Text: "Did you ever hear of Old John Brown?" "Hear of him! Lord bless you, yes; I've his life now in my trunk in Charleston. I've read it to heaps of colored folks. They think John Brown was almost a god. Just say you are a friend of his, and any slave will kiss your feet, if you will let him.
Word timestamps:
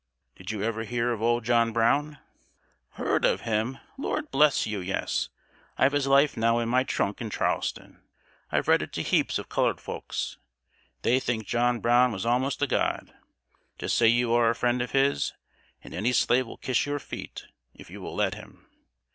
"Did 0.35 0.49
you 0.49 0.63
ever 0.63 0.83
hear 0.83 1.11
of 1.11 1.21
Old 1.21 1.45
John 1.45 1.71
Brown?" 1.71 2.17
"Hear 2.97 3.17
of 3.17 3.41
him! 3.41 3.77
Lord 3.99 4.31
bless 4.31 4.65
you, 4.65 4.79
yes; 4.79 5.29
I've 5.77 5.91
his 5.91 6.07
life 6.07 6.35
now 6.35 6.57
in 6.57 6.69
my 6.69 6.83
trunk 6.83 7.21
in 7.21 7.29
Charleston. 7.29 8.01
I've 8.51 8.67
read 8.67 8.81
it 8.81 8.93
to 8.93 9.03
heaps 9.03 9.37
of 9.37 9.47
colored 9.47 9.79
folks. 9.79 10.39
They 11.03 11.19
think 11.19 11.45
John 11.45 11.81
Brown 11.81 12.11
was 12.11 12.25
almost 12.25 12.63
a 12.63 12.65
god. 12.65 13.13
Just 13.77 13.95
say 13.95 14.07
you 14.07 14.33
are 14.33 14.49
a 14.49 14.55
friend 14.55 14.81
of 14.81 14.89
his, 14.89 15.33
and 15.83 15.93
any 15.93 16.13
slave 16.13 16.47
will 16.47 16.57
kiss 16.57 16.87
your 16.87 16.97
feet, 16.97 17.45
if 17.75 17.91
you 17.91 18.01
will 18.01 18.15
let 18.15 18.33
him. 18.33 18.65